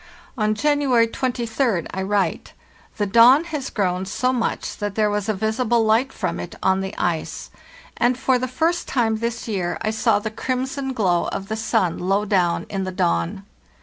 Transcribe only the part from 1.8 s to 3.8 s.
I write: * The dawn has